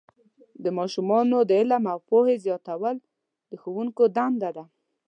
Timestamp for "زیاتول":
2.45-2.95